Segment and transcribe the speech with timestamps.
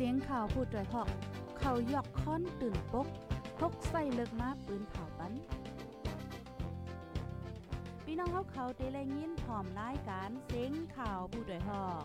[0.00, 1.08] เสียงข่าวผู้ด้วยหอก
[1.58, 3.06] เขายอกค้อนตื่นปก
[3.58, 5.32] พกใส่เลิกมาปืนเผาปัน
[8.04, 12.04] พี่น้องเขาเขาเตะแลยินพร้อมรายการเสียงข่าวผู้ด้วยหอก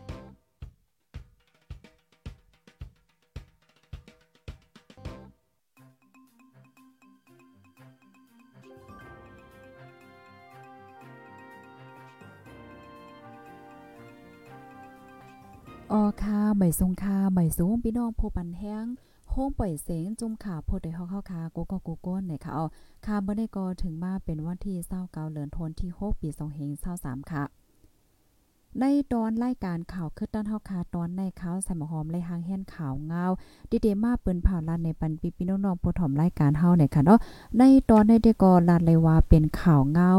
[16.24, 18.86] ค่ะใหม่ทรงค่ะใหม่สูงพี่น้องผู้ปันแห้ง
[19.30, 22.66] โฮงปล่อยเสียงจุ่มขาโพดได้เฮาเข้าคาโกโกโกโก้นค่ะเอา
[23.06, 26.30] ค่ะบ่ได้ก็ถึงมาเป็นวันที่29เดือนธันวาคมที่6ปี
[26.80, 27.63] 2523ค่ะ
[28.82, 33.26] ในตอนรายการข่าวคือด้านเฮาคาตอนในข่าวใส่หมอหอมไลหางแห่นข่าวเงา
[33.70, 37.20] ดิเดมาเปิ้นผ่าลานในปันปีพี่น้องๆผู้ถอมรายการเฮาเนี่ยค่ะเนาะ
[37.58, 40.10] ในตอนในเดก็ลานเลยว่าเป็นข่าวเงา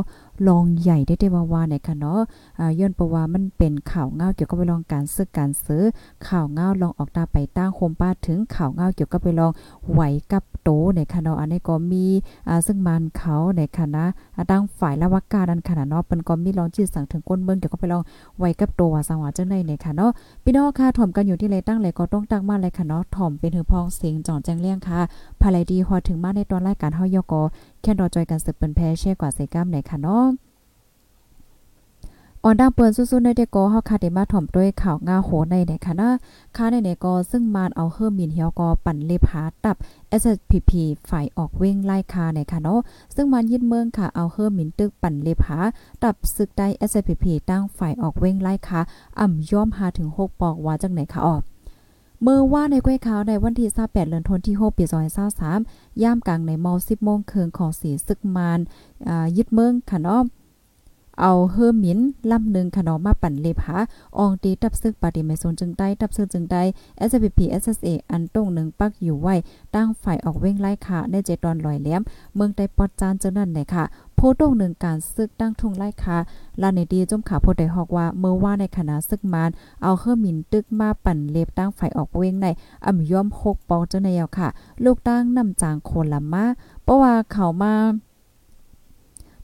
[0.48, 2.20] ลองใหญ่ได้ได้ว่าว่าเนี่ยค่ะเนาะ
[2.58, 5.82] อ่าย้อนประว่ามันเป็นข่าวเงาเกี่ยวกับไปลองการซื้อการซื้อ
[6.28, 9.50] ข่าวเงาลองออกตาไปตั้งโคมป้าถึงข่าวเงาเกี่ยวกับไปลอง
[9.92, 10.00] ไหว
[10.32, 12.04] กับโตเนี่ยค่ะเนาะอันนี้ก็มี
[12.48, 14.06] อ่าซึ่งมันเขาเนี่ยค่ะนะ
[14.50, 18.02] ตั้งฝ่ายละวักการนันค่ะเนาะเปิ้นก็มีลองจิตสั่งถึงก้นเบิ่งเกี่ยวกับไปลอง
[18.38, 20.10] ไหวไว้กับตัวสังว่าจังได๋เนี่ยค่ะเนาะ
[20.44, 25.00] พี่น้องค่ะถ่อมกันอยู่ที่ไรตั้งไรก็ต้องตั้งมาเลยค่ะเนาะถ่อมเป็นหือพองเสียงจ่อนแจ้งเลี่ยงค่ะ
[25.40, 27.42] ภายดีฮอดถึงมาในตอนรายการเฮายกอ
[27.82, 30.24] แค่รอจอยกันสืบเป็นแพ้เช่กว่าใส่ก้ามไหนค่ะเนาะ
[32.46, 36.10] ออนดังเปิ้นสู้ๆในเด็กอเฮาคาได้มาถ่อมด้วยข่าวงาโหในในค่ะนะ
[36.56, 39.76] ค่าในในกอซึ่งมานเอาเฮิรมินเฮียวกอปั่นเลพาตับ
[40.20, 40.70] SPP
[41.10, 42.80] ฝ่ายออกเว้งไล่คาในค่ะเนาะ
[43.14, 45.58] ซึ่งมันยึดเมืองค่ะเอาเฮิรมินตึกปั่นเลพา
[46.02, 48.80] ตับศึกได้ SPP ตั้งฝ่ายออกเว้งไล่คา
[49.20, 51.42] อ่ำย่อมหาถึง6ปอกว่าจังไหนค่ะออก
[52.22, 54.84] เมื่อว่าในก้วยขาวในวันที่28เดือนธันวาคมที่6ปี
[55.42, 58.60] 2023ย่ามกลางในม10โมงครึ่งของสีซึกมาน
[59.36, 60.22] ยึดเมืองค่ะเนาะ
[61.20, 61.98] เอาเฮอหมิน
[62.30, 63.76] ลำหนึ่งขนอมาปั่นเลผา
[64.18, 66.62] อองตีตับซึกปฏิเมซนจึงได้ตับซึกจึงได้
[67.08, 69.34] SPP SSA อันตรงหนึ่งปักอยู่ไว้
[69.74, 72.02] ตั้งฝ่ายออกเว้งไล่ค่ะในเจตอนลอยแหลม
[72.34, 76.18] เมืองใต้ปอดจานจังนั้นเลยค่ะโพตรงหนึ่งการซึกตั้งทุ่งไล่ค่ะ
[76.62, 79.50] ลานในดีจุ่มขาโพได้ฮอกว่าเมื่อว่าในคณะซึกมาน
[79.82, 82.46] เอาเฮอหมินตึกมาปั่นเล็บตั้งฝ่ายออกเว้งใน
[82.86, 84.48] อ่ำย่อม6ปองเจังในยาวค่ะ
[84.84, 86.44] ลูกตั้งนำจางโคนละมา
[86.84, 87.74] เพราะว่าเขามา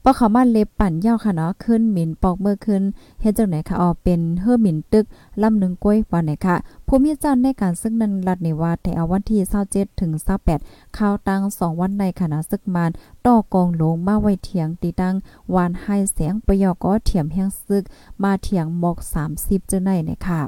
[0.05, 2.83] ปอเขามาเล็บปั่นยาวค่ะเนาะขึ้นหมิ่นปอกเมื่อขึ้น
[3.21, 5.05] เฮ็ดจังไหนค่ะออเป็นเฮือหมิ่นตึก
[5.43, 6.57] ลำหนึ่งก้อยว่าไหนค่ะ
[6.87, 9.41] ผู้มีเจ้าในการซึ่งนั้นรัดในว่าแต่เอาวันที่
[9.71, 10.11] 27ถึง
[10.57, 12.91] 28ข้าวตัง2วันในคณะซึกมาน
[13.27, 15.15] ต่อกองลงมาไว้เถียงตีตัง
[15.55, 17.85] วานให้เสียงประยอก็เถียมแห้งซึก
[18.23, 18.97] มาเถียงหมอก
[19.35, 20.41] 30จังไหนเนี่ยค่ะ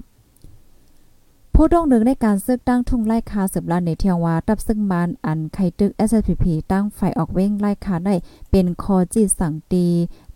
[1.57, 8.15] ผู้ต้องหนึ่งในการซึกตั้งทุ่งไล่คาสืบลานในเทียงวาตับซึ่งมานอันไข่ตึก SPP ตั้งไฟออกเว้งไล่คาได้
[8.51, 9.87] เป็นคอจีสังตี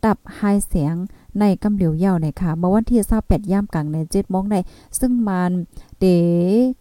[0.04, 0.94] ตับไฮเสียง
[1.40, 4.56] ในกำเหลียวเย่าในค่ะ เมื่อวันที่28ย่ามกลางใน7โมงใน
[5.00, 5.52] ซึ่งมัน
[6.00, 6.06] เด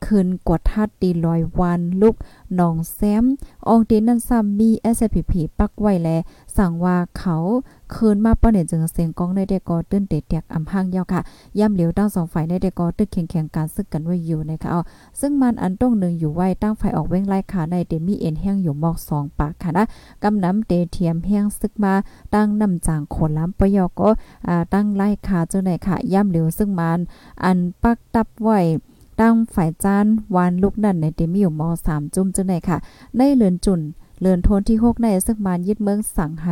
[0.06, 2.16] คืนกดทัดตีลอยวันลุก
[2.56, 3.26] หนองแซม
[3.68, 6.10] อองตีนั้นซ้ำมี SPP ปักไว้แล
[6.58, 7.36] สั่งว่าเขา
[7.94, 11.22] คืนมาป้อเนี่ยจึงเสียงกองในเดกอตื้นเตะแตกอำพังยาวค่ะ
[11.60, 14.82] ย่ำเหลียวตั้งสองฝ่ายในเดกอตึกแข่งๆการซึกกันไว้อยู่นะคะเอา
[15.20, 19.86] ซึ่งมันอันต้องหนึ่งอยู่ไว้ตั้งฝ่ายออกเว้งไล่ขาในเดมีเอ็นแห้งอยู่มอก2ปากค่ะนะ
[20.24, 21.94] กำน้ำเตเทียมแห้งซึกมา
[22.34, 24.10] ตั้งน้ำจางขนล้ำปยอก็
[24.48, 27.00] อ่าตั้งไล่ขาเจ้าไหนค่ะ ย่ำเหลียวซึ่งมัน
[27.44, 28.60] อันปักตับไว้
[29.22, 30.06] ตั้งฝ่ายจาน
[30.36, 32.78] วานลูกนั่นในเดมีอยู่มอ3จุ่มจังไหนค่ะ
[33.18, 33.82] ในเลือนจุน
[34.22, 36.48] เลือนโทนที่6ในซึกมานยึดเมืองสังไฮ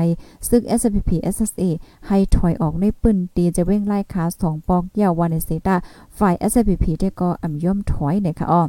[0.50, 1.64] ซึ่ง SPP SSA
[2.08, 5.76] ให้ถอยออกในปืนตีจะเว้งไล่ขา2ปอกยาววานในเซตา
[6.18, 8.64] ฝ่าย SPP ได้ก็อ่ำย่อมถอยเนี่ยค่ะอ้อ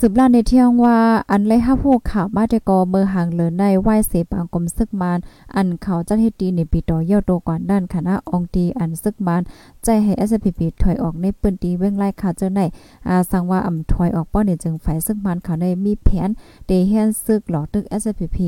[0.00, 0.96] สืบลาในเที่ยงว่า
[1.30, 5.18] อันไลฮับฮู้ข่าวมาแต่ก็เมื่อหางเลินในไหว้เสปางกรมซึกมาน
[5.56, 9.42] อันเขาจัดเฮ็ดดีในปีต่อยอดโตก่อนด้านคณะองตีอันซึกมาน
[9.84, 12.60] ใจให้ SPP ถอยออกในปืนตีเว้งไล่ขาเจอใน
[13.08, 16.30] อ่าสั่งว่าอำถอยออกป้อนี่ยจึงฝ่ายซึกมานเขาในมีแผน
[16.66, 18.38] เดเฮนซึกหลอตึก SPP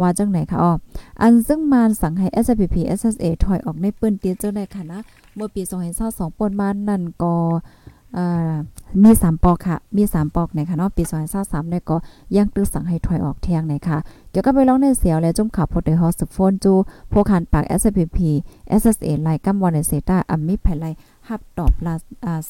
[0.00, 0.72] ว่าจังไหนคะอ้อ
[1.22, 4.98] อันซึ่งมานสั่งให้ SPP SSA ถอยออกในปืนตีเจอในคณะ
[5.34, 5.62] เมื่อปี
[6.00, 7.34] 2022ปนมานั่นก็
[9.02, 11.02] มีสามปอกค่ะ มีสามปอกในค่ะเนาะปี
[11.36, 11.96] 2023ได้ก็
[12.36, 13.98] ยังตึกสั่งให้ถอยออกแทงในค่ะ
[14.30, 16.74] เกี่ยวกับไปร้องในเสียวและจุ่มขับพดในฮอสโฟนจู
[17.08, 18.18] โพคันปาก SPP
[18.80, 20.84] SSA ไลกำวันในเซต้าอัมมิไพไล
[21.28, 21.94] ฮับตอบลา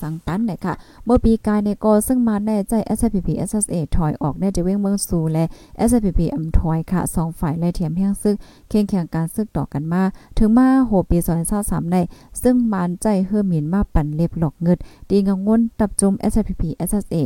[0.01, 0.75] สังตันเนี่ยค่ะ
[1.05, 5.45] เมื่อปีกายในก็ซึ่งมาแน่ใจ SPP SSA ถอยออกในจะเว้งเมืองสูและ
[5.89, 8.37] SPP อำถอยค่ะสองฝ่ายและเทียมแห่งซึก
[8.69, 10.03] เคียงแข่งการซึกต่อกันมา
[10.39, 11.19] ถึงมาโหปี
[11.55, 11.97] 2023ใน
[12.43, 14.79] ซึ่งมานใจเฮือหมินมาปั่นเล็บหลอกเงิด
[15.11, 17.17] ดีงงงนตับจุม SPP SSA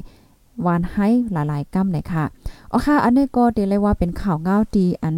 [0.66, 2.25] วานให้หลายๆกำเลยค่ะ
[2.72, 5.16] อ๋อค่ะ อันนี้ก็เดเลยว่าเป็นข่าวเงาดีอัน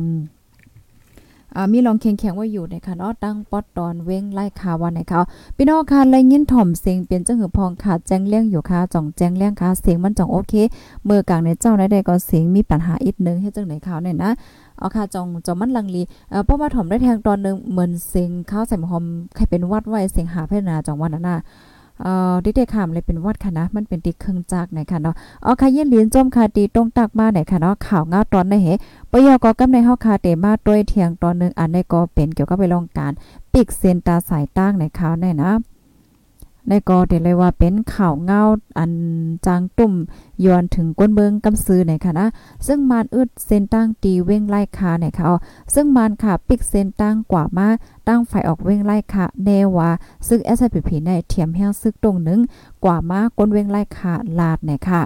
[1.72, 5.20] มีลองแข็งๆไว้อยู่ในคะเนาะตั้งปอดตอนเว้งไล่คาวันไหนเขา
[5.56, 10.54] พี่น้องค่ะไล่ยินถ่อมเสียงเปลี่ยนจังหือพองค่ะแจ้งเลี้ยงอยู่ค่ะจ่องแจ้งเลี้ยงค่ะเสียงมันจ่องโอเค
[11.04, 14.30] เมื่อกลางในเจ้าใดก็เสียงมีปัญหาอีกนึงเฮ็ดจังไหนเขาเนี่ยนะ
[14.78, 19.04] เอาค่ะจองจอมันลังลีเอ่อเพราะว่าถ่อมได้แทงตอนนึงเหมือนเสียงข้าวใส่หอม
[19.34, 21.38] ใครเป็นวัดไว้เสียงหาพัฒนาจองวันนั้นน่ะ
[22.02, 25.14] เอ่อดิเดคามเลยเป็นวัดค่ะนะ มันเป็นติเครื่องจักรไหนค่ะเนาะ
[25.44, 28.66] อ๋อค่ะยินเหรียญจมค่ะตีตรงตักมาไหนค่ะเนาะข่าวงาตอนในเห
[29.10, 33.12] ปยก็กำในเฮาคาเตมาด้วยเทียงตอนนึงอันในก็เป็นเกี่ยวกับไปลองการ
[33.52, 35.50] ปิกเซนตาสายตั้งในข่าวในนะ
[36.68, 38.42] ในก็เดเลยว่าเป็นข่าวเงา
[38.78, 38.92] อัน
[39.46, 39.94] จางตุ่ม
[40.44, 42.26] ย้อนถึงก้นเบิงกำซื้อในค่ะนะ
[42.66, 45.36] ซึ่งมานอึดเส้นตั้งตีเว้งไล่คาในค่ะอ๋อ
[45.74, 47.68] ซึ่งมานค่ะปิกเส้นตั้งกว่ามา
[48.08, 49.90] ตั้งไฟออกเว้งไล่ค่ะแนว่า
[50.28, 52.40] ซึ่ง SPP ในเทียมแห้งซึกตรงหนึ่ง
[52.84, 55.02] กว่ามาก้นเว้งไล่ค่ะลาดในค่ะ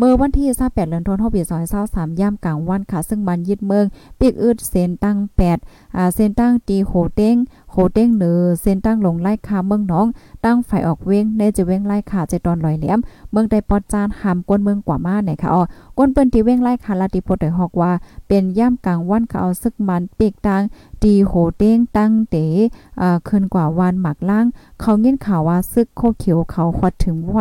[0.00, 1.42] เมื่อวันที่28เดือนธันวาคมปี
[1.80, 3.86] 2023ย่ำกลางวันค่ะ ซึ่งมันยึดเมือง
[4.18, 5.18] ปีกอึดเส้นตั้ง
[5.56, 7.36] 8อ่าเส้นตั้งตีโหเต้ง
[7.70, 10.06] โหเต้งเนือเส้นตั้งลงไล่คาเมืองน้อง
[10.44, 12.98] ตั้งไฟออกเว้งในจะเว้งไล่ขาใจตอนลอยแหลม
[13.30, 15.62] เมืองใดปอดจานหามกวนเมืองกว่ามาไหนค่ะอ๋อ
[15.98, 17.92] ก้นเปิ้นที่เว้งไล่ขาลาติโพดได้ฮอกว่า
[18.28, 20.62] เป็นย่ำกลางวันเขาเอาซึกมันปีกตัง
[21.02, 22.46] ตีโหเต้งตั้งเต๋
[23.00, 24.46] อ่าขึ้นกว่าวันหมักล่าง
[24.80, 27.38] เขาเงินข่าวว่าซึกโคเขียวเขาฮอดถึงไหว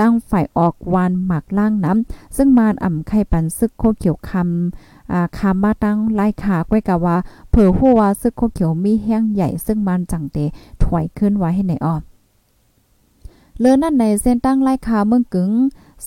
[0.00, 7.16] ตั้งไฟออกวันหมักล่างน้ำซึ่งมานอ่ำไข่ปันซึกโคเขียวคำ อ่าคามาตั้งไล่ขาก้อยกะว่า
[7.50, 10.36] เผื่อฮู้ว่าซึกโคเขียวมีแห้งใหญ่ซึ่งมันจังเต
[10.82, 11.96] ถอยขึ้นไว้ให้ในอ้อ
[13.58, 15.50] เลือนั่นในเส้นตั้งไล่คาเมืองกึ๋ง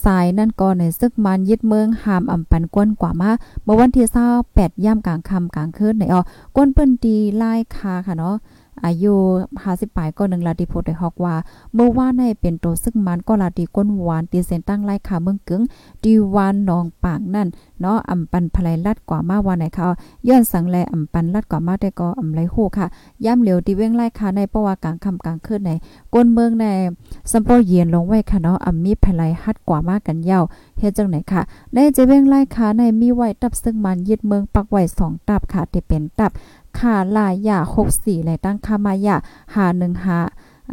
[0.03, 3.31] สายนั่นก็ในซึกมันยึดเมืองหามอำปันกวนกว่ามา
[3.63, 4.07] เมื่อวันที่
[4.45, 6.21] 28ย่ำกลางค่ำกลางคืนในออ
[6.55, 8.35] กวนเปิ้นตีไล่คาค่ะเนาะ
[8.85, 9.13] อายุ
[9.57, 11.35] 50ปลายก็หนึ่งลาดิโพดได้ฮอกว่า
[11.73, 15.61] เมื่อว่าในเป็นโตซึ่งมันก็ลาดิก้นหวานตีเส้นตั้งไล่ขาเมืองกึง
[16.03, 17.47] ดีวานนองปากนั่น
[17.81, 19.87] เนาะอำปันภลัยลัดกว่ามาว่าไหนเขา
[20.27, 22.87] ย้อนสังแลอำปันลัดกว่ามาแต่ก็อำไรโหค่ะ
[23.25, 25.71] ย่ำเหลียวที่เว้งไล่ขาในเพราะว่ากลางค่ำกลางคืนใน
[26.13, 26.65] ก้นเมืองใน
[27.31, 30.43] สัมปอเย็นลงไว้ค่ะเนาะอำมีภลัยฮัดกว่ามากันยาว
[30.79, 31.41] เฮ็ดจังไหนค่ะ
[31.73, 36.31] ในจะเว้งไล่ขาในมีไว้ตับซึ่งมันยึดเมืองปักไว้2ตับค่ะที่เป็นตับ
[36.79, 39.15] ขาหลายอย่าหกสี่ไหลตั้งคามายะ
[39.55, 40.19] หาหนึ่งหา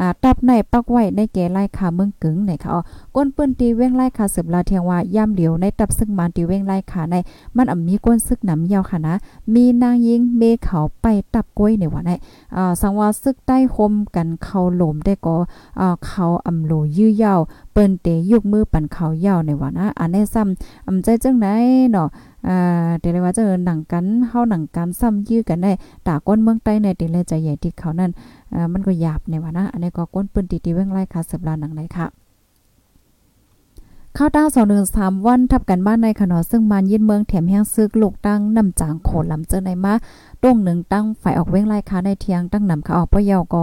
[0.01, 2.81] อ่าตับในปักไว้ในแก่ไล่คาเมืองกึ๋งในค่ะอ๋อ
[3.15, 7.17] ก้นปิ้นตีเว้งไล่คาสืบลาเทียงว่าย่ำเหลียวในตับซึ่งมันตีเว้งไล่คาใน
[7.57, 9.15] มันอ่ำมีก้นซึกหนำยาวค่ะนะ
[9.55, 12.11] มีนางยิงเมเขาไปตับกล้วยในว่าใน
[12.57, 15.37] อ่าสังว่าซึกใต้คมกันเขาหลมได้ก็
[15.81, 17.41] อ่าเขาอ่ำโลยื้อยาว
[17.73, 21.47] เปิ้นเตยุกมือปั่นเขายาวในว่านะอันนี้ซ้ำอ่ำใจจังไหน
[21.93, 22.09] เนาะ
[22.49, 25.73] อ่าเดี๋ยวเลยว่าจะหนังกันเฮาหนังกันซ้ำยื้อกันได้
[26.07, 28.11] ตาก้นเมืองใต้ในเดี๋ยวเลยใจใหญ่ที่เขานั่น
[28.73, 32.07] มันก็หยาบในวะนะอันนี้ก็ก้นปืนตีตีเว้งไล่ค่ะสืบลาหนังไหนค่ะ
[34.17, 39.95] ข้าวต้าสองหนึ่งสามวันทับกันบ้านในขนอซึ่งมันยินเมืองแถมแห้งซึกลูกตั้งนำจางโขนลำเจอในมา
[40.43, 43.63] ต้งหนึ่งตั้งฝ่ายออกเว้งไล่ค้าในเทียงตั้งนำขาออกปะเยาก็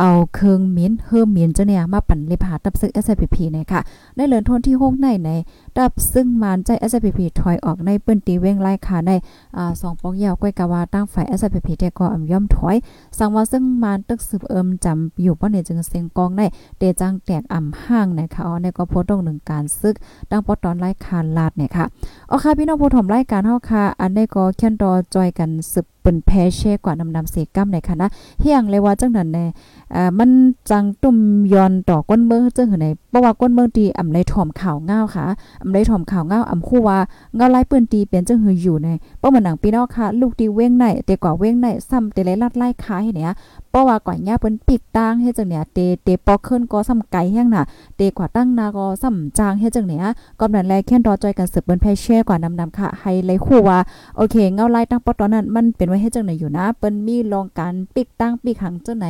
[0.00, 3.80] เอาเครื่องมิ้นเฮิมมิ้นเจ้าเนี่ยมาปั่นเลพาตับซึก SPP เนี่ยค่ะ
[4.16, 5.30] ในเหลือนทนที่6ในใน
[5.76, 9.10] ตับซึ่งมันใจ SPP ถอยออกในเปิ้นตีเว้งไล่ค่ะใน
[9.56, 12.76] อ่า2ปอกยาวก้อยกะว่าตั้งฝ่าย SPP แต่ก็อำย่อมถอย
[13.18, 16.42] สังว่าซึ่งมันตึกสืบเอิมจำอยู่ป้อเนี่ยจึงเสียงกองใน
[16.78, 19.94] เตจังแตกอ่ำห้างนะคะอ๋อในก็โพตรงหนึ่งการซึก
[20.30, 21.84] ตั้งปอตอนไล่คาลาดเนี่ยค่ะ
[22.30, 28.08] อ๋อค่ะพี่น้องผู้ถมรายการเฮาค่ะอันนี้ก็เขียนรอจอยกันสืบ เป็นแพเช่กว่านำนำเสกัมในค่ะนะ
[28.40, 29.46] เฮียงเลยว่าจังนั้นแน่
[29.94, 30.30] อ่ามัน
[30.70, 31.16] จังตุ่ม
[31.52, 35.26] ย้อนต่อก้นเมืองจังหือในเพราะว่าก้นเมืองตีอำไรถ่อมข่าวง้าวค่ะ
[35.62, 36.98] อำไรถ่อมข่าวง้าวอำคู่ว่า
[37.36, 43.32] เงาไล่ปืนตีเป็นจังหืออยู่ในเพราะมันหนังพี่น้องค่ะ ลูกตีเว้งในแต่กว่าเว้งในซ้ำแต่ไลลัดไล่ค้าให้เนี่ย
[43.70, 47.64] เพราะว่าก่อนย่าเปิ้นปิดตั้งให้จังเนี่ยเตเตปอกขึ้นก็ซ้ำไกลแห้งน่ะ
[47.96, 50.02] เตกว่าตั้งนาก็ซ้ำจางให้จังเนี่ย
[50.40, 53.78] ก็นั้นแลแค่นรอจอยกันสืบเปิ้นแพเช่กว่านำนำค่ะให้เลยคู่ว่า
[54.16, 59.06] โอเคเงาไล่ตั้งปอตอนนั้นมันเป็นว้ให้จังไหนอยู่นะ เปิ้นมีลองการปิกตั้งปิกหังจังไหน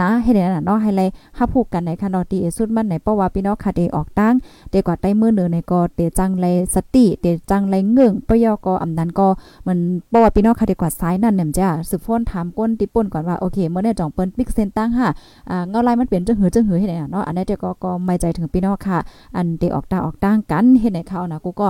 [0.00, 1.02] นะให้ได้น่ะเนาะให้เล
[1.38, 4.34] ฮับผูกกันในค่ะเนาะตีสุดมันไหนเพราะว่าพี่น้องค่ะเดออกตั้ง
[4.70, 9.28] เดกว่าใต้มือเหนือในก็เตจังเลสติ เตจังเลเงื้องปยอก็อำนั้นก็
[9.66, 9.78] มัน
[10.08, 15.08] เพราะว่าพี่น้องค่ะเดกว่าซ้ายนั่นเนี่ยจ้ะสืบฟ้นถามก้นติป่นก่อนว่าโอเคเมื่อเนี่ยจ่องเปิ้นปิกเส้นตั้งค่ะ
[15.50, 18.98] อ่าเงาลายมันเป็นจังหือจังหือให้ได้เนาะอันนี้เดก็ก็ไม่ใจถึงพี่น้องค่ะ
[19.36, 21.68] อันเดออกตาออกตั้งกันเฮ็ดให้เขานะกูก็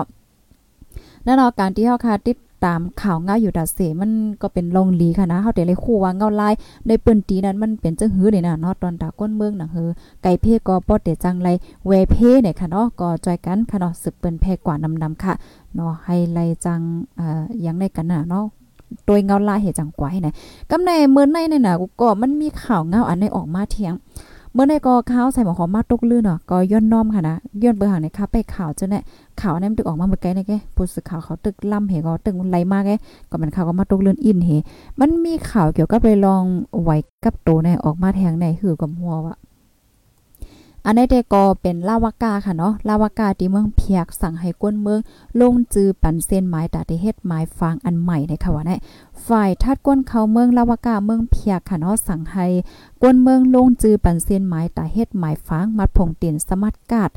[1.26, 4.10] นั่นเนการที่เฮาค่ะติด ตามข่าวเงาอยู่ดัดเสมัน
[4.42, 6.54] ก็เป็นลงลีค่ะนะเฮาแต่เลยคู่ว่าเงาลาย
[6.86, 9.90] ในเปืนตีนั้นมันเป็นจังหือนี่นะเนาะตอนตาก้นเมืองน่ะเฮอ
[10.22, 11.48] ไก่เพก็ปอดเตจังไร
[11.86, 15.32] เวเพเนี่ยค่ะเนาะก็จอยกันค่ะเนาะสึกเปิ้นแพกว่านำๆค่ะ
[15.74, 16.80] เนาะให้ไลจัง
[17.16, 18.44] เอ่อยังได้กันน่ะเนาะ
[19.06, 20.28] โดยเงาลายเหตุจังกว่าให้ไหน
[20.70, 23.94] กำในเมื่อในเนี่ยนะก็มันมีข่าวเงาอันในออกมาเที่ยง
[24.56, 29.00] เมื่อในก็ข้าวใส่หมอหอมมาตกลื่นเนาะก็ย่อนน้อมค่ะนะย่อนเบอร์หางในค่ะไปข่าวจังแน่
[29.40, 32.90] ข่าวนั้นตึกออกมาเมื่อไกลนี่แกผู้สื่อข่าวเขาตึกล่ำเหก็ตึกไหลมากแก
[33.30, 34.50] ก็มันข่าวก็มาตกลื่นอินเห
[35.00, 36.44] มันมีข่าวเกี่ยวกับเลยลอง
[36.82, 36.90] ไหว
[37.24, 39.34] กับโตในออกมาแทงในหือกับหัวว่า
[40.88, 45.00] อันนี้เดก็เป็นลาวากาค่ะเนาะลาวากาที่เมืองเพียกสั่งให้กวนเมือง
[45.40, 48.76] ลงจือปันเส้นไม้ตาที่เฮ็ดไม้ฟางอันใหม่ในค่ะว่าแน่
[49.26, 52.46] ฝ่ายทัดกวนเขาเมืองลาวากาเมืองเพียกค่ะเนาะสั่งให้
[53.02, 57.10] กวนเมืองลงจือปันเส้นไม้ตาเฮ็ดไม้ฟางมัดผงตินสมัดกาด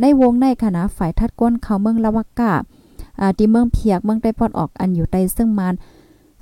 [0.00, 2.54] ในวงในคณะฝ่ายทัดก้นเขาเมืองลาวากา
[3.38, 5.74] ที่เมืองเพียกเมืองได้ปอดออกอันอยู่ใต้ซึ่งมาน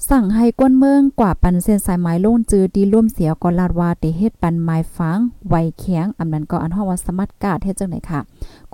[0.08, 8.20] สั่งให้ก้นเมืองกว่าปันเส้นสายไม้ลงจือดีร่วมเสียก็ลาดว่าเตเฮ็ดปันไม้ฟางไวแข็งอำนั้นก็อันฮอว่าสมัดกาดเฮ็ดจังไหนค่ะ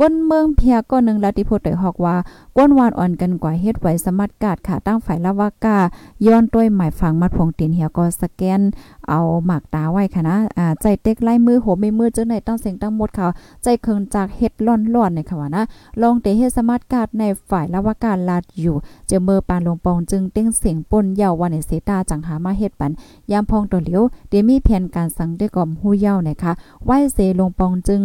[0.00, 2.16] ก้นเมืองเพียก็นึงลาติโพดได้ฮอกว่า
[2.56, 5.78] ก้นวานอ่อนกันกว่าเฮ็ดไว้สมัดกาดค่ะตั้งฝ่ายลาวากา
[6.26, 8.60] ย้อนต้วยหมายฝังมัดผงตีนเหี่ยก็สแกน
[9.08, 13.26] เอาหมากตาไว้ค่ะนะอ่าใจเต็กไล่มือโหไม่มือจังไหนตั้งเสียงตั้งหมดเขา
[13.62, 15.62] ใจเคิงจากเฮ็ดล่อนๆในค่ะว่านะ
[16.00, 22.92] ลองเตเฮ็ดสมัดกาดในฝ่ายลาวากาลาดอยู่เจอเมอปานลงปองจึงเต้งเสียงป่นเยาวันในเสตาจังหามาเฮ็ดปัน
[23.30, 26.52] ยามพองตัวเหลียวเดมีแผนการสั่งได้ก่อมฮู้เย้านะคะ
[26.84, 28.02] ไหวเสลงปองจึง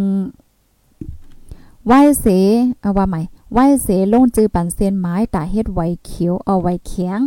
[1.86, 2.26] ไหวเส
[2.80, 3.20] เอาว่าใหม่
[3.52, 7.20] ไหวเสลงจือปันเส้นไม้ตาเฮ็ดไว้เขียวเอาไว้แข็ง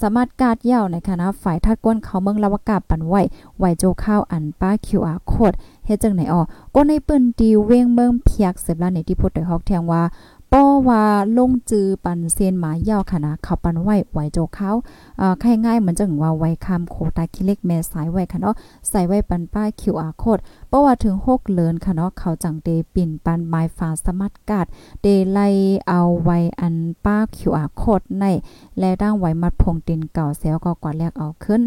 [0.00, 3.20] สามารถกาดเย้านคะนะฝ่ายทัดก้นเขาเมืองลาวกาปันไหว้
[3.58, 5.52] ไว้โจข้าวอันป้า QR โคด
[5.86, 6.40] เฮ็ดจังไหนอ๋อ
[6.74, 10.02] ก็ในปิ้นดีเว้งเมืองเพียกเสบลาในที่พูดได้ฮอกแทงว่า
[10.58, 11.04] ป้อว่า
[11.38, 14.70] ลงจือปันเซียนหมาเย้าค่ะนะเขาปันไหวไหวโจเขา
[15.18, 18.54] เอ่อใครง่ายเหมือนจังว่าไว้คำโคตาคิเล็กแม่สายไว้ค่ะเนาะ
[18.88, 24.66] ใส่ไว้ปันป้า QR โคดเพ ราะว่าถึง6เลินค่ะเนาะเขาจังเดปิ่นปันไม้ฟ้าสมัดกาด
[25.02, 25.40] เดไล
[25.88, 28.24] เอาไว้อันป้า QR โคดใน
[28.78, 31.62] และดั้งไว้มัดพงตินเก่าเสียวก็กว่าแลกเอาขึ้น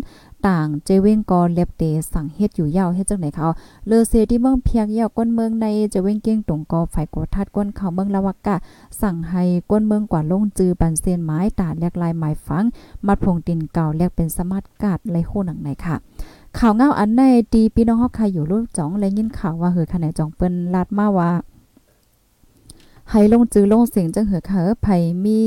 [0.48, 1.84] ต่างเจเว้งก็เล็บเต
[2.14, 3.48] สั่งเฮ็ดอยู่ยาวเฮ็ดจังไหนเขา
[3.88, 8.56] เลอเซที่เมืองเพียกยาวก้นเมืองในเจเว้งเก้งตงก็ฝ่ายกดทัดก้นเขาเมืองละวกะ
[9.02, 12.66] สั่งให้ก้นเมืองกว่าลงจือปันเซียนไม้ตาแลกลายหมายฟัง
[13.06, 15.96] มัดพงตินเก่าแลกเป็นสมัดกาดไรโคหนังไหนค่ะ
[16.60, 17.22] ข่าวเงาอันใน
[17.54, 21.32] ตีพี่น้องเฮาใครอยู่รูปจ่องและยินข่าวว่าเหือขนาดจ่องเปิ้นลาดมาว่า
[23.12, 24.88] ให้ลงจือลงเสียงจังเหือค่ะไผ
[25.24, 25.38] มี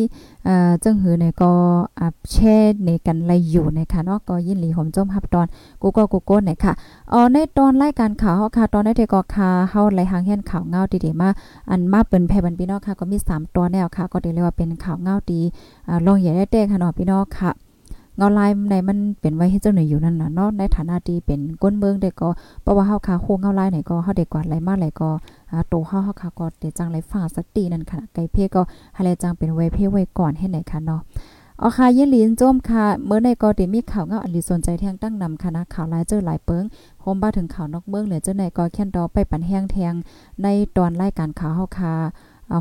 [0.44, 1.52] เอ่อจังหือเนี่ยก็
[2.00, 5.46] อับแช่ในกันไลอยู่นะคะเนาะก็ยินหลีหอมจมฮับตอน
[5.82, 6.72] กูก็กูโก้เนี่ยค่ะ
[7.12, 11.28] อ๋อในตอนรายการข่าวเฮาค่ะตอนได้เทก็ค่ะเฮาไลหางแห่นข่าวเงาดีๆมา
[11.70, 15.40] อันมาเปิ้นแพ่บันพี่น้องค่ะก็มี3ตัวแนวค่ะ ก็เรียกว่าเป็นข่าวเงาดี
[15.88, 17.50] อ่าลองอย่าได้เต้ค่ะเนาะพี่น้องค่ะ
[18.20, 22.30] เงาลายในมันเป็นไว้ให้เจ้าหน่อยอยู่นั่นน่ะเนาะในฐานะที่เป็นก้นเมืองเด็กก็
[22.62, 25.10] เพราะว่าเฮาคาโคเงาลายไหนก็เฮาเด็กกว่าไหลมาไหลก็
[25.50, 28.62] อ่าโตเฮาเฮาคาก็เดจังไหลฟ้าสักตีนั่นค่ะไก่เพก็
[28.94, 31.00] ให้แลจังเป็นไว้เพไว้ก่อนให้ไหนค่ะเนาะ
[31.58, 36.64] เอาค่ะยินลินโจมค่ะเมื่อในก็ได้มีข่าวเงาอันลีสนใจแทงตั้งนำคณะข่าวหลายเจอหลายเปิง
[37.00, 39.94] โฮมบ้าถึงข่าวนอกเมืองเหลือเจ้าไหนก็แค่นดอไปปันแห้งแทง
[40.42, 40.46] ใน
[40.76, 41.94] ตอนรายการข่าวเฮาค่ะ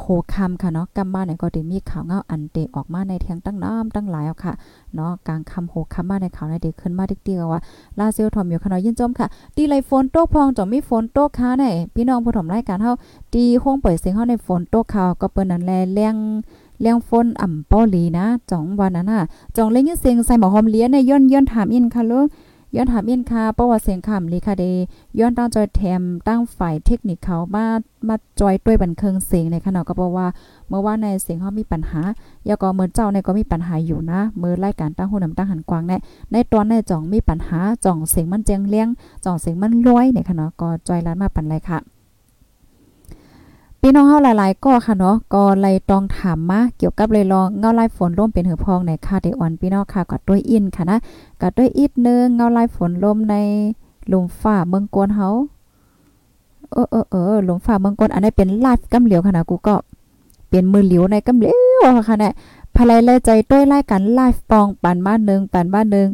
[0.04, 4.54] โหคำค่ะเนาะกำมาเนี่ยก็ได้มีข่าวเงาอันเตออกมาในแทงตั้งน้ำตั้งหลายเอาค่ะ
[4.96, 7.62] เนาะกลางคำโหคำมาในข่าวในเด็กขึ้นมาติ๊กๆว่า
[8.00, 12.94] ลาเซลทอมอยู่ขนาดยินจมค่ะตีไลฝนโตกพองจอมมีฝนโตกค่ะไหนพี่น้องผู้ถมรายการเฮา
[13.34, 16.16] ตีห้องเปิดเสียงเฮาในฝนโตกข่าวก็เปิ้นนั้นแลเลียง
[16.82, 19.22] เลี้ยงฝนอ่ำป้อลีนะจ่องวันนั้นน่ะ
[19.56, 22.26] จ่องเล่นยินเสียงใส่หมอหอมเลี้ยในย้อนย้อนถามอินค่ะลูก
[22.76, 24.64] ย้อนถามอินค่ะเพราะว่าเสียงคำลีคาเด
[25.20, 27.66] ย้อนตั้งจอยแถมตั้งฝ่ายเทคนิคเขามา
[28.08, 30.28] มาจอยด้วยบันเคิงเสียงในขณะก็บอกว่า
[30.70, 32.02] เมื่อว่าในเสียงเขามีปัญหา
[32.48, 35.98] ยาก็เมื่อเจ้าในก็มีปัญหาอยู่นะมือรายการตั้งหูนำตั้งหันกวางแน่
[36.32, 38.88] ในตอนในจ่องมีปัญหาจ่องเสียงมันเจียงเลี้ยง
[39.26, 41.99] จ่องเสียงมันร้อยเนี่ยค่ะเนาะก็จอยร้านมาปันไรค่ะ
[43.82, 50.98] พี่น้องเฮาหลายๆก็ค่ะเนาะก็เลยต้องถามมาเกี่ยวกับเลยลองเงาลายฝนร่มเป็นหือพองในค่ะเดออนพี่น้องค่ะก็ด้วยอินค่ะนะ
[51.42, 53.36] ก็ด้วยอีกนึงเงาลายฝนลมใน
[54.12, 55.28] ลมฟ้าเมืองกวนเฮา
[56.72, 59.76] เออเออเออหลมฟ้าเมืองกวนอันนี้เป็นไลฟ์กำเหลียวค่ะนะกูก็
[60.50, 61.54] เป็นมือเหลียวในกำเหลียว
[62.08, 62.34] ค่ะเนี่ย
[62.76, 66.08] ภายเลยใจด้วยรายการไลฟ์ปองปันบ้านหนึ่งปันบ้านหนึ่ง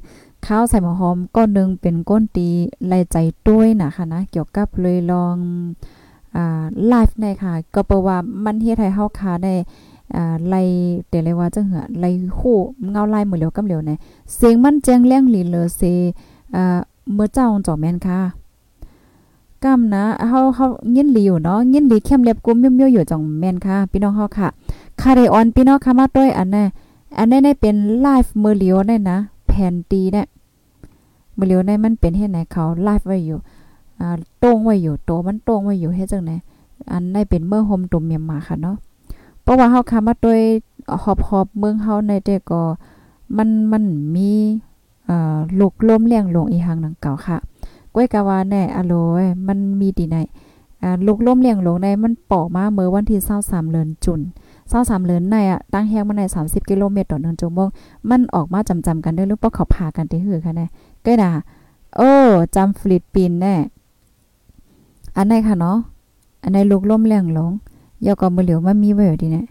[0.45, 2.48] ข้าวใส่หมอหอมก้อนนึงเป็นก้นตี
[2.88, 3.17] ไล่ใจ
[3.48, 5.36] ด้วยนะคะนะเกี่ยวกับเลยลอง
[6.87, 9.53] ไลฟ์ในค่ะ ก็เพราะว่ามันเฮ็ดให้เฮาคาได้
[10.15, 10.61] อ่าไล่
[11.09, 12.57] แต่เลยว่าจังหือไล่คู่
[12.91, 13.91] เงาไล่หมือเหลียวกำเหลียวใน
[14.33, 15.81] เสียงมันแจ้งแรงหลีเลอเซ
[16.55, 16.79] อ่า
[17.13, 18.19] เมื่อเจ้าจ่อแม่นค่ะ
[19.63, 20.65] กำนะเฮาเฮา
[20.95, 24.47] ยินหลีอยู่เนาะยินหลีเข้มเล็บกุมเมิ้วๆอยู่จ่องแม่นค่ะพี่น้องเฮาค่ะ
[25.01, 26.65] คาเดออนพี่น้องค่ะมาด้วยอันน่ะ
[27.17, 30.27] อันนี้ได้เป็นไลฟ์มือเหลียวได้นะแผ่นตีเนี่ย
[31.37, 33.39] มือเหลียวได้มันเป็นเฮ็ดไหนเขาไลฟ์ไว้อยู่
[33.99, 34.09] อ่า
[34.43, 36.37] ต้งไว้อยู่โตมันต้งไว้อยู่เฮ็ดจังได๋
[36.91, 38.75] อันได้เป็นเมื่อห่มตุ่มเมียมมาค่ะเนาะ
[39.43, 40.41] เพราะว่าเฮาค่ะมาด้วย
[41.03, 41.05] ห
[41.37, 42.61] อบเมืองเฮาในแต่ก็
[43.37, 43.83] มันมัน
[44.15, 44.29] มี
[45.09, 47.37] อ่าลูกลมเลี้ยงลงอีหังดังเก่าค่ะ
[47.93, 50.17] ก้วยกะว่าแน่อโลยมันมีดีไหน
[50.83, 54.21] อ่าลูกล้มเลี้ยงลงในมันป่อมาเมื่อวันที่23เดือนจุน
[54.63, 57.67] 23เดือนในอะตั้งแฮงมันใน 30กิโลเมตรต่อ1ชั่วโมง
[58.09, 60.65] มันออกมาจำๆกันได้หรือบ่เขาพากันติหือค่ะแน่
[61.05, 61.31] ก้อยด่า
[61.97, 62.11] โอ้
[62.55, 63.55] จำฟิลิปปินแน่
[65.17, 65.77] อันไหนค่ะเนาะ
[66.43, 67.51] อันในลูกล้มเลี้ยงลง
[68.05, 69.45] ยอก็มือเหลียวมันมีไว้อยู่ดีเนี่ย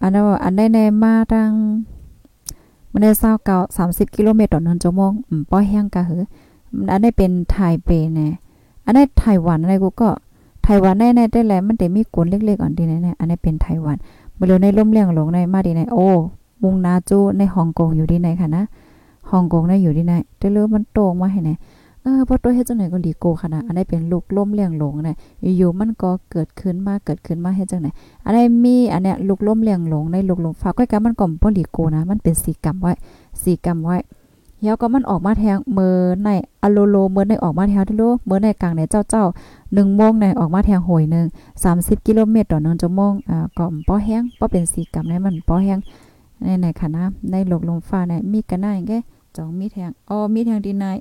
[0.00, 1.50] อันนั้นอันได้ในมาตั้ง
[2.90, 3.10] มันได้
[3.48, 6.22] 29 30กิโลเมตรต่อ1ชั่วโมงอืมป้อแห้งกะหือ
[6.92, 8.28] อันนี้เป็นไทเปแน่
[8.84, 10.08] อันนี้ไต้หวันอะไรกูก็
[10.62, 13.96] ไต้หวันในในได้แลมันแต่มีกวนเล็กๆอ่อนดีแน่ๆอันนี้เป็นไต้หวัน
[14.38, 16.06] บ่เหลียวในล่มเลี้ยงลงในมาดีในโอ้
[16.62, 18.62] มุงนาจูในฮ่องกงอยู่ดีไหนค่ะนะ
[19.30, 21.50] ฮ่องกงได้อยู่ดีไหนแต่เลือมันโตมาให้ไหน
[22.06, 25.16] เออพอตัวเฮ็ดจังไหนก็ลีโกค่ะนะอันนี้เป็นลูกล่มเลี้ยงหลงนะ
[25.56, 27.88] อยู่ๆมันก็เกิดขึ้นมาเกิดขึ้นมาเฮ็ดจังไหน
[28.24, 32.92] อันนี้มีอันเนี้ยลูกล่มเลี้ยงหลงในลูกหลงฝากไว้กับมันก็บ่ลีโกนะ มันเป็นสีกรรมไว้
[33.42, 33.96] สีกรรมไว้
[34.58, 35.94] เฮียก็มันออกมาแทงเมื่อ
[36.24, 36.28] ใน
[36.62, 39.24] อะโลโลเมื่อในออกมาแทงที่โลเมื่อในกลางในเจ้าเจ้า
[39.60, 41.26] 1โมงในออกมาแทงโหยหนึ่ง
[41.66, 45.78] 30กิโลเมตรต่อ1ชั่วโมงอ่าก็ป้อแห้งป้อเป็นสีกรรมในมันป้อแห้ง
[46.42, 48.92] ในในค่ะนะในโลกลมฟ้าในมีกันได้แก
[49.36, 50.96] จองมีแทงอ๋อมีแทงดีนาย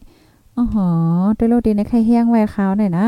[0.57, 0.87] อ๋อหอ
[1.37, 3.05] ด้วยโลดีในไข่แห้งไว้ขาวหน่อยนะ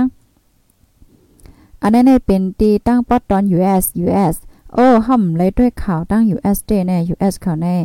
[1.82, 4.36] อันนั้นเป็นตีตั้งป๊อตตอน US US
[4.74, 7.76] โอ้ห่ำเลยด้วยข่าวตั้ง US เดเน่ US ข่าวแน่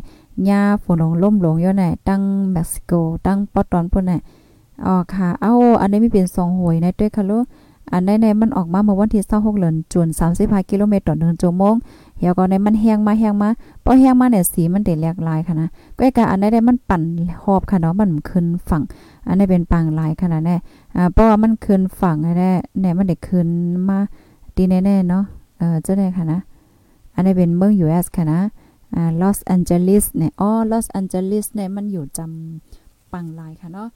[0.49, 2.92] ยาฝนลงล่มลงอยู่ไหนตั้งเม็กซิโก
[3.26, 4.21] ตั้งป๊อตตอนพุ่นน่ะ
[4.85, 7.45] อ๋อค่ะ เอ้า อันนี้มีเป็นซองหวยในด้วยค่ะลูก
[7.93, 10.09] อันใดในมันออกมาเมื่อวันที่26เดือนจุน
[10.39, 11.75] 35กิโลเมตรต่อ1ชั่วโมง
[12.19, 13.49] เฮียก็ในมันแห้งมาแห้งมา
[13.85, 17.03] พอแห้งมาเนี่ยสีมันได้แหลกลายค่ะนะก็กะอันใดได้มันปั่น
[17.43, 18.83] หอบค่ะเนาะมันขึ้นฝั่ง
[19.27, 20.57] อันนี้เป็นปางลายขนาดแน่
[20.97, 22.33] อ่าเพราะว่ามันขึ้นฝั่งแน่
[22.81, 23.49] เนี่ยมันได้ขึ้น
[23.89, 23.99] มา
[24.57, 25.25] ดีแน่ๆเนาะ
[25.59, 26.41] เออเจ้าได้ค่ะนะ
[27.15, 28.41] อันนี้เป็นเมือง US ค่ะนะ
[28.95, 33.89] อ่าลอสแอนเจลิสเนี่ยอ๋อลอสแอนเจลิสเนี่ยมันอยู่จำปังลายค่ะเนาะ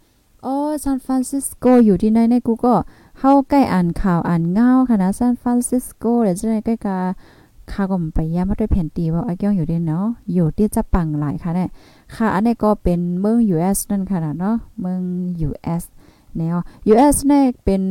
[0.43, 2.75] โอ้ซานฟรานซิสโกอยู่ที่ไหนในกูก็
[3.19, 6.99] เข้าใกล้อ่านข่าวอ่านเงาค่ะนะซานฟรานซิสโกเดี๋ยวจะได้ใกล้กา
[7.73, 11.71] ข้าก็ไปย่ามาด้วยแผ่นตีว่าไอ้เกี้ยงอยู่ด้วยเนาะอยู่ที่จะปังหลายค่ะเนี่ย
[12.15, 15.01] ค่ะอันนี้ก็เป็นเมือง US นั่นค่ะเนาะเมือง
[15.49, 15.83] US
[16.37, 16.57] แนว
[16.93, 17.83] US เนี่ยเป็น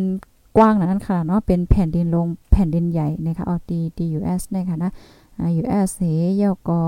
[0.57, 4.91] กว้างนั่นค่ะเนาะเป็นแผ่นดินลงแผ่นดินใหญ่นะคะเอาดีดี US เนี่ยค่ะนะ
[5.61, 6.05] US เฮ
[6.41, 6.79] ยก็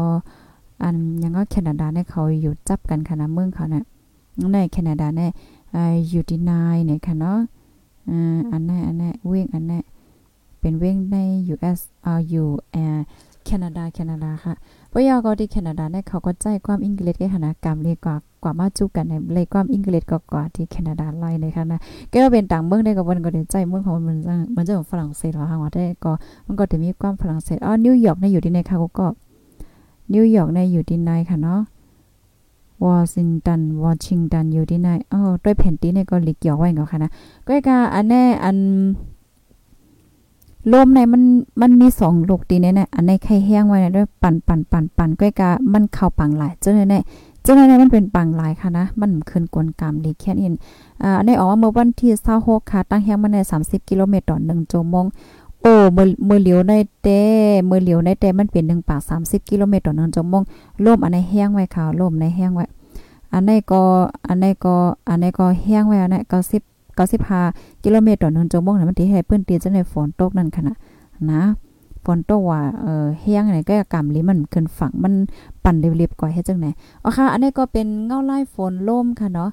[0.84, 3.84] อันยังก็แคนาดาเนี่ยเขาอยู่จับกันค่ะนะเมืองเขาเนี่ย
[4.54, 5.32] ในแคนาดาเนี่ย
[5.76, 7.40] อ่าอยู่ที่นายเนี่ยค่ะเนาะ
[8.10, 9.84] อ่าอันนั้นอันนั้นเว้งอันนั้น
[10.60, 11.18] เป็นเว้งใน
[11.54, 13.00] US อ่าอยู่เอ่อ
[13.46, 14.54] แคนาดาแคนาดาค่ะ
[14.94, 21.80] ปยก็ที่แคนาดาเนี่ยเขาก็ใจความอังกฤษกันนะกรรมเลยกว่ากว่ามาจุกันในเลยความอังกฤษก็กว่าที่แคนาดาไล่เลยค่ะนะ
[22.12, 24.18] ก็เป็นต่างเมืองได้ก็วันก็ได้ใจเมืองของมัน
[24.56, 26.12] มันจะของฝรั่งเศสหรอฮะว่าได้ก็
[26.46, 29.08] มันก็จะมีความฝรั่งเศสอ๋อนิวยอร์กเนี่ยอยู่ที่ไหนค่ะก็
[30.14, 31.60] นิวยอร์กเนี่ยอยู่ที่ไหนค่ะเนาะ
[32.86, 37.12] วอชิงตันวอชิงตันอยู่ที่ไหนอ๋อด้วยแผ่นที่เนี่ยก็หลิเกี่ยวไว้ก็ค่ะนะ
[37.48, 38.58] ก็กาอันแน่อัน
[40.74, 41.24] ลมในมัน
[41.62, 47.04] มันมีสองลูกตีเนี่ยนะอันในไข่แห้งไว้ด้วยปั่นปั่นปั่นปั่นก้อยกามันเข้าปังหลายเจ้าเนี่ย
[47.42, 50.48] เจ้าเนี่ยมันเป็นปังหลายค่ะนะมันขึ้นกวนกรรมลีแค่นี้
[51.04, 52.12] อ่าอันนี้ออกมาเมื่อวันที่
[52.42, 55.06] 26ค่ะตั้งแห้งมาใน30กิโลเมตรต่อ1ชั่วโมง
[55.62, 57.22] โอ้มือมือเหลียวในเต้
[57.70, 60.44] มือเหลียวในเต้มันเป็น1ปาก30กิโลเมตรต่อ1ชั่วโมง
[60.86, 62.66] ลมอันในแห้งไว้ค่ะลมในแห้งไว้
[63.34, 63.82] อันนี้ก็
[64.28, 64.76] อันนี้ก็
[65.10, 66.64] อันนี้ก็แห้งไว้อันนี้ก็10
[66.98, 70.76] 95กิโลเมตรต่อ1ชั่วโมงน่ะมันสิให้เปิ้นตีจังได๋ฝนตกนั่นค่ะนะ
[71.32, 71.42] นะ
[72.06, 75.14] ฝนตกว่าเอ่อแห้งไหนก็กำลิมันขึ้นฝั่งมัน
[75.64, 76.70] ปั่นเรียบๆกว่าเฮ็ดจังได๋
[77.04, 79.50] อ๋อค่ะ อันนี้ก็เป็นเงาไล่ฝนลมค่ะเนาะ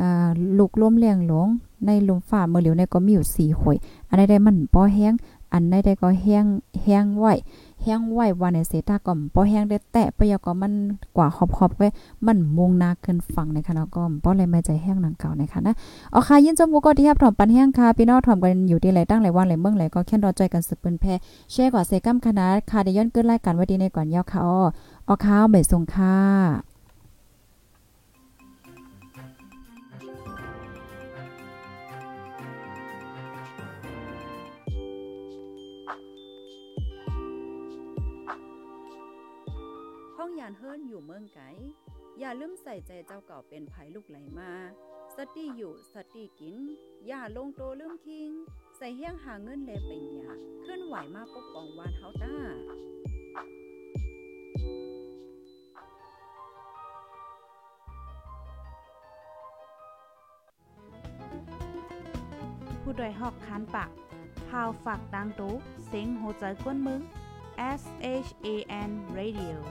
[0.00, 1.48] อ่าลูกลมแรงหลง
[1.86, 3.76] ในลมฟ้าเมื่อเหลียวในก็มีอยู่4หอย
[4.08, 5.12] อันใดได้มันบ่แห้ง
[5.52, 6.46] อันใดๆก็แห้ง
[6.82, 7.34] แห้งไว้
[7.82, 10.74] แห้งไหวว่าในเสตาก็บ่แห้งได้แตะปยก็มัน
[11.16, 11.88] กว่าขอบๆไว้
[12.26, 15.74] มันมุงนาขึ้นฝั่งในคะเนาะก็บ่เลยไม่ใจแห้งหนังเก่าในคะนะ
[16.14, 21.14] อ๋อค่ะยินจมูกก็ที่รับถอมปันแห้งค่ะพี่น้องถอมกันอยู่ที่ไหนตั้งหลายวันหลายเมืองหลายก็แค่รอใจกันสืบเปิ้นแพ่
[21.52, 24.58] แชร์กว่าเซกัมคณะค่ะได้ย้อนเกินรายการไว้ดีในก่อนยาวค่ะอ้อ
[25.08, 41.40] อ๋อค่ะเบ่ส่งค่ะานเฮิรนอยู่เมืองไก
[42.18, 44.52] อย่าลืมใส่ใจเจ้าเก่าเป็นภัยลูกไหลมา
[45.16, 46.56] สติอยู่สติกิน
[47.06, 48.30] อย่าลงโตลืมคิง
[48.76, 50.30] ใส่เฮี้ยงหาเงินแลเป็นยา
[50.60, 52.34] เคลื่อนไหวมาปกป้องวานเฮาต้า
[62.82, 63.90] ผู้ดยหอกคานปาก
[64.48, 65.54] พาวฝากดังตู้
[65.86, 67.00] เซ็งโหใจกวนมึง
[67.58, 69.64] S H A N Radio